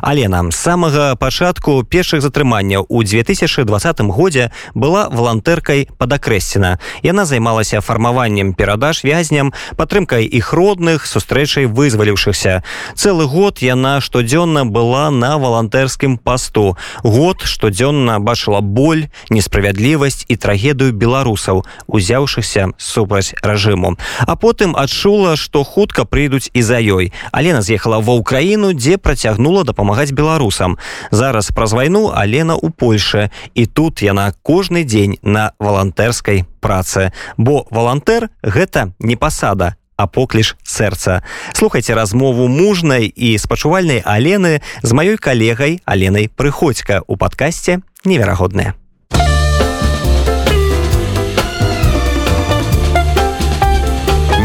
[0.00, 6.78] але нам самага пачатку першых затрыманняў у 2020 годзе была валантэркай падакрэсціна.
[7.02, 12.62] Яна займалася фармаваннем перадаж вязням падтрымкай іх родных сустрэчай вызваліўшыхся
[12.94, 16.76] цэлы год яна штодзённа была на валантэрскім пасту.
[17.02, 23.96] Год штодзённа бачыла боль несправядлівасць і трагедыю беларусаў узяўшыхся супраць рэжыму.
[24.26, 27.12] А потым адчула што хутка прыйдуць і за ёй.
[27.32, 30.76] Алена з'ехала ва ўкраіну дзе працягнула дапамагаць дапамагаць беларусам
[31.10, 33.30] зараз праз вайну алена у польше.
[33.54, 37.12] І тут яна кожны дзень на валантэрскай працы.
[37.38, 39.76] Бо валантэр гэта не пасада
[40.12, 41.22] покліш сэрца.
[41.54, 48.74] Слухайте размову мужнай і спачувальнай алены з маёй калегай аленай прыходзька у падкасці неверагодная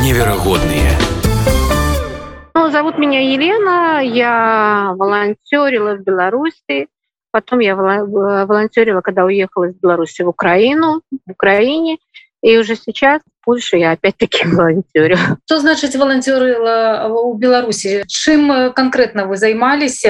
[0.04, 0.98] неверагодныя
[2.74, 6.88] зовут меня Елена, я волонтерила в Беларуси,
[7.32, 12.00] потом я волонтерила, когда уехала из Беларуси в Украину, в Украине,
[12.42, 15.18] и уже сейчас в Польше я опять-таки волонтерю.
[15.46, 18.04] Что значит волонтерила в Беларуси?
[18.08, 20.04] Чем конкретно вы займались?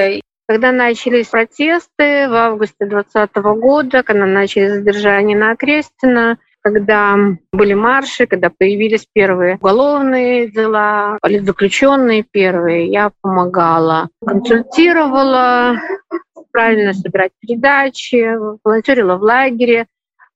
[0.47, 7.17] Когда начались протесты в августе 2020 года, когда начались задержания на Окрестина, когда
[7.51, 15.75] были марши, когда появились первые уголовные дела, политзаключенные первые, я помогала, консультировала,
[16.51, 19.87] правильно собирать передачи, волонтерила в лагере,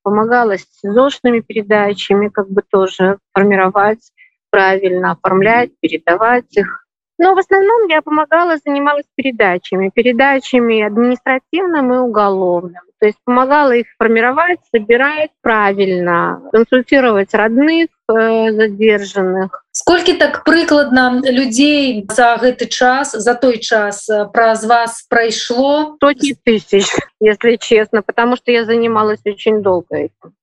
[0.02, 4.10] помогала с СИЗОшными передачами, как бы тоже формировать
[4.50, 6.86] правильно, оформлять, передавать их.
[7.18, 12.82] Но в основном я помогала, занималась передачами, передачами административным и уголовным.
[13.00, 19.64] То есть помогала их формировать, собирать правильно, консультировать родных э, задержанных.
[19.70, 25.96] Сколько так прыкладна людей за гэты час, за той час э, праз вас пройшло?
[26.00, 26.86] Сотни тысяч,
[27.20, 30.34] если честно, потому что я занималась очень долго этим.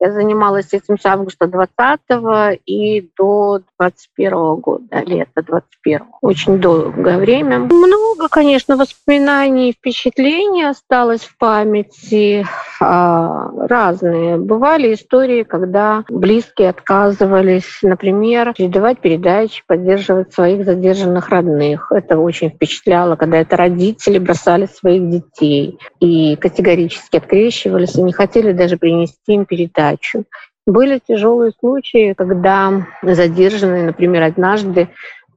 [0.00, 7.58] Я занималась этим с августа 20 и до 21 года, лета 21 Очень долгое время.
[7.58, 12.46] Много, конечно, воспоминаний, впечатлений осталось в памяти.
[12.80, 14.36] А, разные.
[14.36, 21.90] Бывали истории, когда близкие отказывались, например, передавать передачи, поддерживать своих задержанных родных.
[21.90, 28.52] Это очень впечатляло, когда это родители бросали своих детей и категорически открещивались и не хотели
[28.52, 30.24] даже принести им передачи передачу.
[30.66, 34.88] Были тяжелые случаи, когда задержанные, например, однажды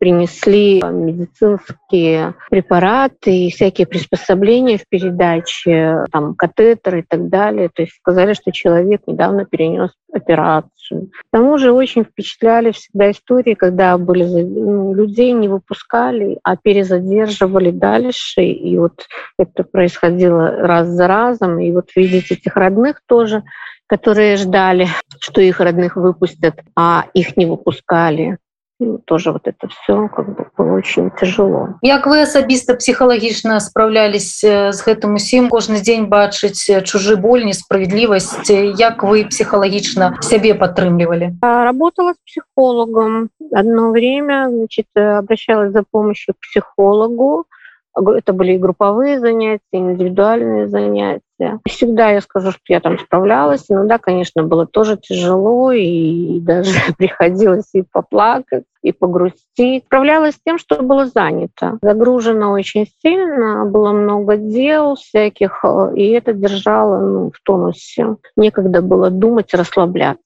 [0.01, 7.69] принесли медицинские препараты и всякие приспособления в передаче, там, катетеры и так далее.
[7.69, 11.12] То есть сказали, что человек недавно перенес операцию.
[11.12, 17.69] К тому же очень впечатляли всегда истории, когда были ну, людей не выпускали, а перезадерживали
[17.69, 18.41] дальше.
[18.41, 19.06] И вот
[19.38, 21.59] это происходило раз за разом.
[21.59, 23.44] И вот видеть этих родных тоже
[23.88, 24.88] которые ждали,
[25.19, 28.38] что их родных выпустят, а их не выпускали.
[28.84, 31.75] Ну, тоже вот это все как бы было очень тяжело.
[31.84, 39.03] Як вы асабіста психхалагічна справлялись з гэтым усім кожны дзень бачыць чужы боль несправедлівасць як
[39.06, 47.46] вы психхалагічна сябе падтрымлівалі работала с психологом одно время значит обращалась за помощью к психологу
[47.94, 51.22] это были и групповые занятия, индивидуальные занятия.
[51.68, 53.66] Всегда я скажу, что я там справлялась.
[53.69, 59.85] Иногда, конечно, было тоже тяжело, и даже приходилось и поплакать, и погрустить.
[59.85, 61.78] Справлялась с тем, что было занято.
[61.81, 65.63] Загружено очень сильно, было много дел всяких,
[65.96, 68.16] и это держало ну, в тонусе.
[68.35, 70.22] Некогда было думать, расслабляться.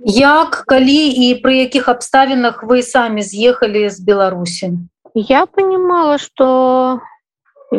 [0.00, 4.72] Як, калі и при яких обставинах вы сами съехали с Беларуси?
[5.14, 7.00] Я понимала, что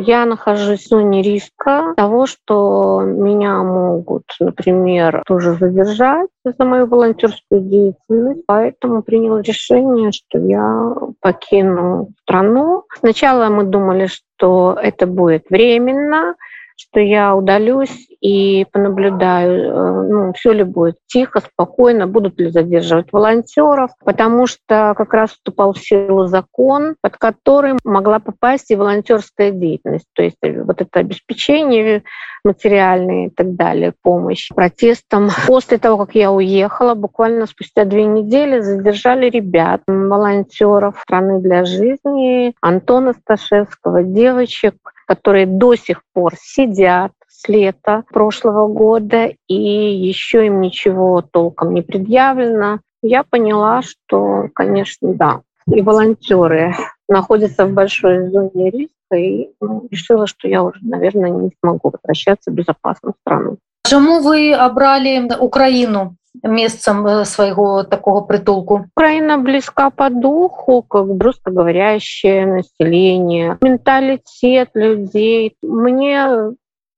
[0.01, 7.61] я нахожусь в зоне риска того, что меня могут, например, тоже задержать за мою волонтерскую
[7.61, 8.43] деятельность.
[8.45, 12.83] Поэтому приняла решение, что я покину страну.
[12.99, 16.35] Сначала мы думали, что это будет временно,
[16.75, 23.11] что я удалюсь и понаблюдаю, э, ну, все ли будет тихо, спокойно, будут ли задерживать
[23.11, 29.51] волонтеров, потому что как раз вступал в силу закон, под который могла попасть и волонтерская
[29.51, 32.03] деятельность, то есть вот это обеспечение
[32.43, 35.29] материальные и так далее, помощь протестам.
[35.47, 42.53] После того, как я уехала, буквально спустя две недели задержали ребят, волонтеров страны для жизни,
[42.61, 44.75] Антона Сташевского, девочек,
[45.05, 51.81] которые до сих пор сидят с лета прошлого года, и еще им ничего толком не
[51.81, 52.79] предъявлено.
[53.01, 55.41] Я поняла, что, конечно, да,
[55.71, 56.73] и волонтеры
[57.07, 62.51] находятся в большой зоне риска, и ну, решила, что я уже, наверное, не смогу возвращаться
[62.51, 63.57] в безопасную страну.
[63.85, 68.85] Чаму вы абралі Украіну месцам э, свайго такого притулку?
[68.95, 75.55] Украина близка по духу, как русскоговорящее население, менталитет людей.
[75.61, 76.53] Мне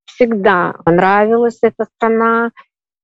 [0.05, 2.51] всегда нравилась эта страна,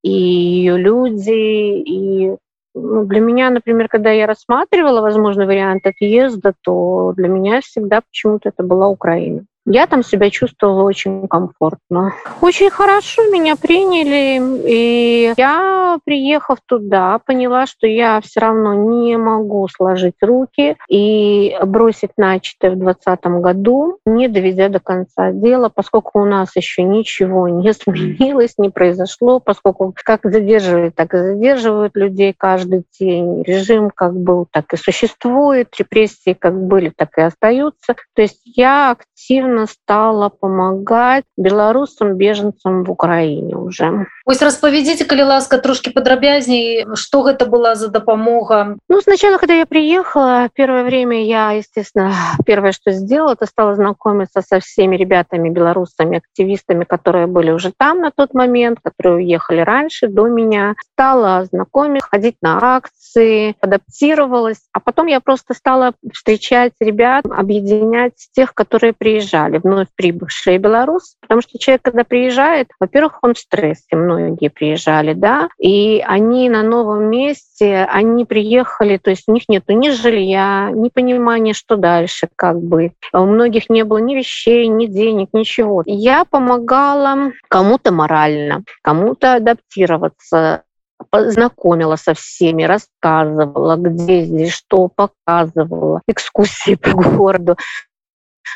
[0.03, 2.35] и ее люди, и
[2.75, 8.49] ну, для меня, например, когда я рассматривала возможный вариант отъезда, то для меня всегда почему-то
[8.49, 9.45] это была Украина.
[9.65, 12.13] Я там себя чувствовала очень комфортно.
[12.41, 19.67] Очень хорошо меня приняли, и я, приехав туда, поняла, что я все равно не могу
[19.69, 26.25] сложить руки и бросить начатое в 2020 году, не доведя до конца дела, поскольку у
[26.25, 32.83] нас еще ничего не сменилось, не произошло, поскольку как задерживают, так и задерживают людей каждый
[32.99, 33.43] день.
[33.43, 37.95] Режим как был, так и существует, репрессии как были, так и остаются.
[38.13, 44.05] То есть я активно активно стала помогать белорусам беженцам в Украине уже.
[44.25, 49.65] Ось распавядзіце калі ласка трошки падрабязней что гэта была за дапамога ну сначала когда я
[49.65, 52.13] приехала первое время я естественно
[52.45, 57.99] первое что сделала это стала знакомиться со всеми ребятами белорусами активистами которые были уже там
[57.99, 60.75] на тот момент которые уехали раньше до меня.
[60.93, 64.61] Стала знакомить ходить на акции адаптировалась.
[64.71, 71.15] А потом я просто стала встречать ребят объединять тех которые приезжали приезжали, вновь прибывшие белорус,
[71.21, 76.63] потому что человек, когда приезжает, во-первых, он в стрессе, многие приезжали, да, и они на
[76.63, 82.27] новом месте, они приехали, то есть у них нет ни жилья, ни понимания, что дальше,
[82.35, 82.93] как бы.
[83.13, 85.83] У многих не было ни вещей, ни денег, ничего.
[85.85, 90.63] Я помогала кому-то морально, кому-то адаптироваться,
[91.09, 97.57] познакомила со всеми, рассказывала, где здесь что, показывала, экскурсии по городу.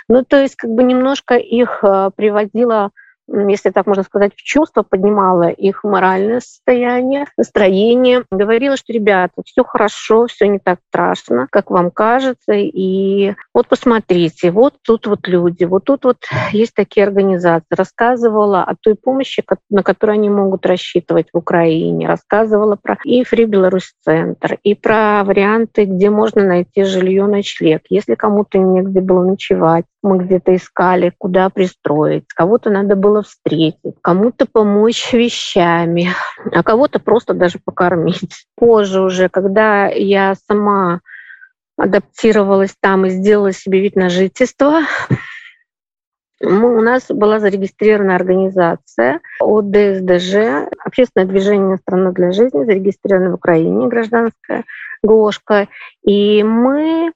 [0.07, 2.91] Ну, то есть как бы немножко их э, приводила
[3.27, 9.63] если так можно сказать, в чувство, поднимала их моральное состояние, настроение, говорила, что, ребята, все
[9.63, 15.65] хорошо, все не так страшно, как вам кажется, и вот посмотрите, вот тут вот люди,
[15.65, 16.17] вот тут вот
[16.51, 17.65] есть такие организации.
[17.69, 23.45] Рассказывала о той помощи, на которую они могут рассчитывать в Украине, рассказывала про и Free
[23.45, 29.85] Беларусь центр, и про варианты, где можно найти жилье, ночлег, если кому-то негде было ночевать,
[30.07, 36.09] мы где-то искали, куда пристроить, кого-то надо было встретить, кому-то помочь вещами,
[36.51, 38.45] а кого-то просто даже покормить.
[38.55, 41.01] Позже уже, когда я сама
[41.77, 44.81] адаптировалась там и сделала себе вид на жительство,
[46.39, 53.87] мы, у нас была зарегистрирована организация ОДСДЖ, общественное движение «Страна для жизни», зарегистрировано в Украине,
[53.87, 54.63] гражданская
[55.01, 55.67] ГОшка.
[56.03, 57.11] И мы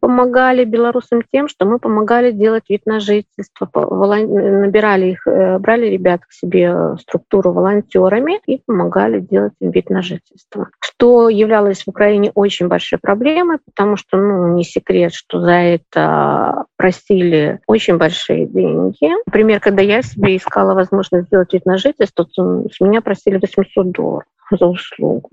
[0.00, 6.22] помогали белорусам тем, что мы помогали делать вид на жительство, набирали их, э, брали ребят
[6.24, 10.68] к себе в структуру волонтерами и помогали делать им вид на жительство.
[10.80, 16.64] Что являлось в Украине очень большой проблемой, потому что, ну, не секрет, что за это
[16.76, 19.10] просили очень большие деньги.
[19.26, 23.90] Например, когда я себе искала возможность сделать вид на жительство, то с меня просили 800
[23.90, 25.28] долларов за услугу.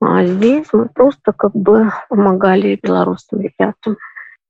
[0.00, 3.96] А здесь мы просто как бы помогали белорусам ребятам.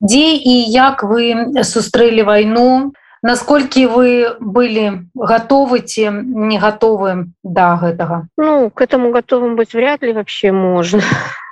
[0.01, 2.93] Дзе і як вы сустрэлі вайну,
[3.25, 8.29] Насколькі вы были готовы ці не готовы до гэтага?
[8.37, 11.01] Ну, к этому готовым быть вряд ли вообще можно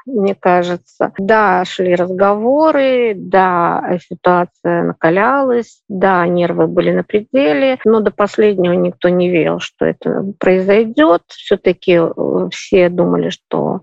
[0.07, 1.13] мне кажется.
[1.19, 9.09] Да, шли разговоры, да, ситуация накалялась, да, нервы были на пределе, но до последнего никто
[9.09, 11.23] не верил, что это произойдет.
[11.29, 13.81] Все-таки э, все думали, что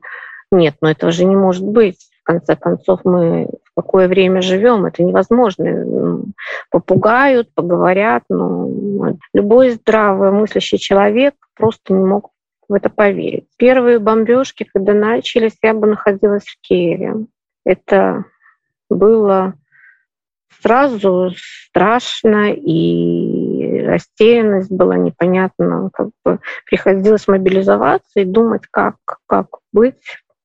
[0.51, 2.09] нет, но этого же не может быть.
[2.21, 6.23] В конце концов, мы в какое время живем, это невозможно.
[6.69, 8.69] Попугают, поговорят, но
[9.33, 12.31] любой здравый мыслящий человек просто не мог
[12.69, 13.47] в это поверить.
[13.57, 17.25] Первые бомбежки, когда начались, я бы находилась в Киеве.
[17.65, 18.25] Это
[18.89, 19.55] было
[20.61, 25.89] сразу страшно и растерянность была непонятна.
[25.91, 29.95] Как бы приходилось мобилизоваться и думать, как, как быть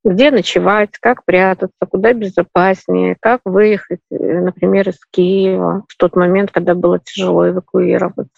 [0.04, 6.50] где ночевать, как прятаться, куда безопаснее, как выехать, э, например, из Киева в тот момент,
[6.50, 8.30] когда было тяжело эвакуироваться.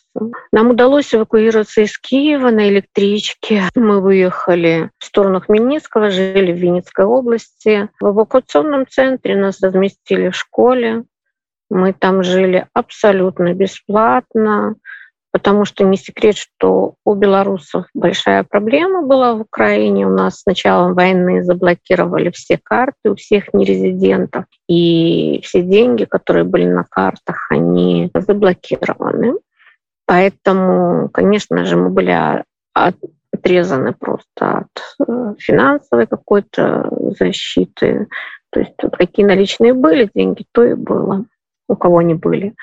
[0.52, 3.64] Нам удалось эвакуироваться из Киева на электричке.
[3.75, 7.88] Мы выехали в сторону Хмельницкого, жили в Винницкой области.
[8.00, 11.02] В эвакуационном центре нас разместили в школе.
[11.68, 14.76] Мы там жили абсолютно бесплатно.
[15.33, 20.06] Потому что не секрет, что у белорусов большая проблема была в Украине.
[20.06, 26.45] У нас с началом войны заблокировали все карты у всех нерезидентов, и все деньги, которые
[26.45, 29.35] были на картах, они заблокированы.
[30.06, 38.06] Поэтому, конечно же, мы были отрезаны просто от э, финансовой какой-то защиты.
[38.50, 41.25] То есть тут какие наличные были деньги, то и было,
[41.68, 42.54] у кого они были.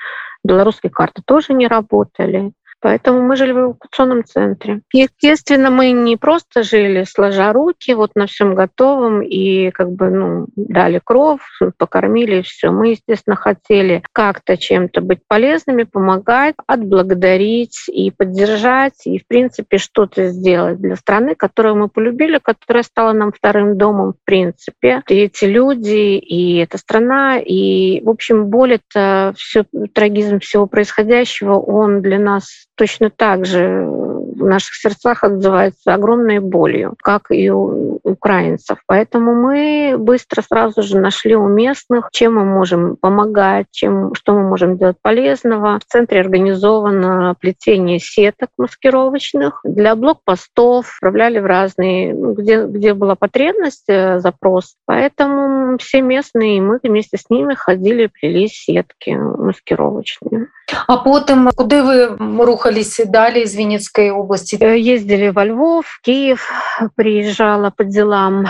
[0.44, 2.52] Белорусские карты тоже не работали.
[2.84, 4.82] Поэтому мы жили в эвакуационном центре.
[4.92, 10.48] Естественно, мы не просто жили сложа руки, вот на всем готовом, и как бы ну,
[10.54, 11.40] дали кров,
[11.78, 12.70] покормили, все.
[12.70, 20.28] Мы, естественно, хотели как-то чем-то быть полезными, помогать, отблагодарить и поддержать, и, в принципе, что-то
[20.28, 25.02] сделать для страны, которую мы полюбили, которая стала нам вторым домом, в принципе.
[25.08, 29.64] И эти люди, и эта страна, и, в общем, боль— это все,
[29.94, 33.86] трагизм всего происходящего, он для нас точно так же
[34.34, 38.78] в наших сердцах отзывается огромной болью, как и у украинцев.
[38.86, 44.42] Поэтому мы быстро сразу же нашли у местных, чем мы можем помогать, чем, что мы
[44.42, 45.78] можем делать полезного.
[45.78, 53.14] В центре организовано плетение сеток маскировочных для блокпостов, отправляли в разные, ну, где, где была
[53.14, 54.76] потребность, э, запрос.
[54.86, 60.48] Поэтому все местные, и мы вместе с ними ходили, плели сетки маскировочные.
[60.86, 62.16] А потом, куда
[62.64, 64.54] вы рухались далее из Винницкой области?
[64.54, 66.50] Ездили во Львов, Киев,
[66.96, 68.46] приезжала по делам.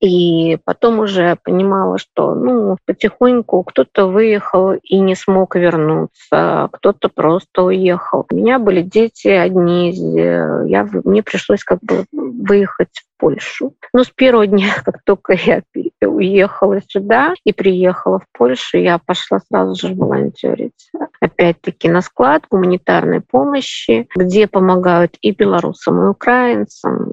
[0.00, 7.62] И потом уже понимала, что ну, потихоньку кто-то выехал и не смог вернуться, кто-то просто
[7.62, 8.26] уехал.
[8.30, 9.92] У меня были дети одни,
[10.68, 13.74] я, мне пришлось как бы выехать в Польшу.
[13.92, 15.62] Но с первого дня, как только я
[16.02, 20.90] уехала сюда и приехала в Польшу, я пошла сразу же волонтерить.
[21.20, 27.12] Опять-таки на склад гуманитарной помощи, где помогают и белорусам, и украинцам.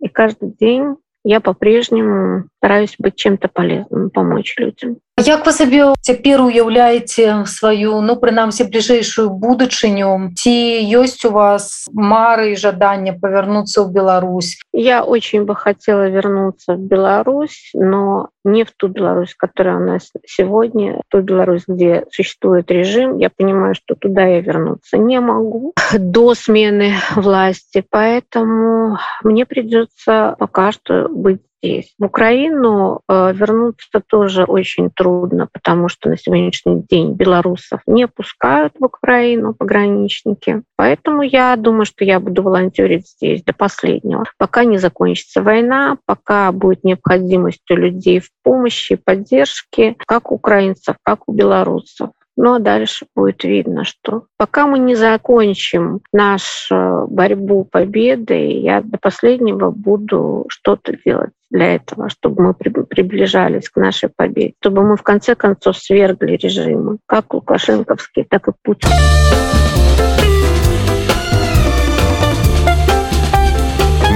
[0.00, 6.43] И каждый день я по-прежнему стараюсь быть чем-то полезным, помочь людям Як вы сабе цяпер
[6.45, 10.53] уяўляеце сваю ну прынамсі бліжэйшую будучыню ці
[10.99, 16.85] ёсць у вас мары і жадання павярнуцца ў Беларусь я очень бы хотела вернуться в
[16.85, 23.17] Беларусь но не в ту Беларусь которая у нас сегодня ту Беларусь где существует режим
[23.17, 30.71] я понимаю что туда я вернуться не могу до смены власти поэтому мне придется пока
[30.71, 31.94] что быть здесь.
[31.98, 38.74] В Украину э, вернуться тоже очень трудно, потому что на сегодняшний день белорусов не пускают
[38.78, 40.62] в Украину пограничники.
[40.76, 46.50] Поэтому я думаю, что я буду волонтерить здесь до последнего, пока не закончится война, пока
[46.52, 52.10] будет необходимость у людей в помощи, поддержке, как украинцев, как у белорусов.
[52.34, 58.96] Ну а дальше будет видно, что пока мы не закончим нашу борьбу победы, я до
[58.98, 65.02] последнего буду что-то делать для этого, чтобы мы приближались к нашей победе, чтобы мы в
[65.02, 68.88] конце концов свергли режимы, как Лукашенковский, так и Путин.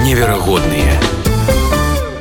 [0.03, 0.96] Невероятные